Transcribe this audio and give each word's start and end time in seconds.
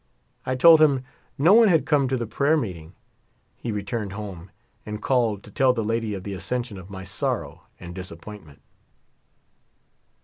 I 0.47 0.55
told 0.55 0.81
him 0.81 1.03
no 1.37 1.53
one 1.53 1.67
had 1.67 1.85
come 1.85 2.07
to 2.07 2.17
the 2.17 2.25
prayer 2.25 2.57
meeting. 2.57 2.95
He 3.55 3.71
returned 3.71 4.13
home, 4.13 4.49
and 4.83 4.99
called 4.99 5.43
to 5.43 5.51
tell 5.51 5.73
the 5.73 5.83
lady 5.83 6.15
of 6.15 6.23
the 6.23 6.33
Ascen 6.33 6.65
sion 6.65 6.79
of 6.79 6.89
my 6.89 7.03
sorrow 7.03 7.67
and 7.79 7.93
disappointment. 7.93 8.61